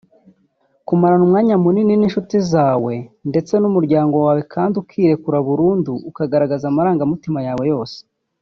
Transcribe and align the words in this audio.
kumarana 0.87 1.23
umwanya 1.27 1.55
munini 1.63 1.93
n’inshuti 1.97 2.35
zawe 2.51 2.93
ndetse 3.29 3.53
n’umuryango 3.57 4.15
wawe 4.25 4.41
kandi 4.53 4.73
ukirekura 4.81 5.37
burundu 5.47 5.91
ukagaragaza 6.09 6.65
amarangamutima 6.67 7.39
yawe 7.49 7.65
yose 7.73 7.97